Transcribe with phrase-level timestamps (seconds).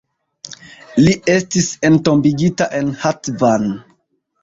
[1.03, 3.73] Li estis entombigita en Hatvan.